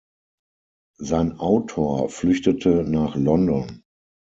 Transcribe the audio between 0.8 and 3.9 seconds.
Sein Autor flüchtete nach London.